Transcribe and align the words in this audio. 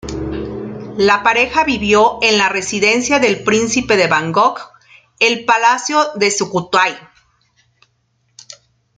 La 0.97 1.21
pareja 1.21 1.63
vivió 1.63 2.17
en 2.23 2.39
la 2.39 2.49
residencia 2.49 3.19
del 3.19 3.43
príncipe 3.43 4.03
en 4.03 4.09
Bangkok, 4.09 4.71
el 5.19 5.45
Palacio 5.45 6.13
de 6.15 6.31
Sukhothai. 6.31 6.97